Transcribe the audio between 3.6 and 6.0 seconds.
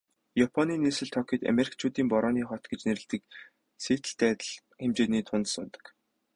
Сиэтллтэй адил хэмжээний тунадас унадаг.